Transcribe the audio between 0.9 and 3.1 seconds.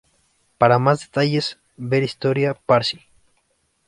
detalles, ver Historia Parsi.